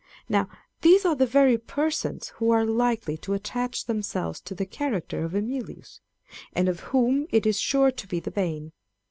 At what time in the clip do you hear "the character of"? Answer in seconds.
4.55-5.35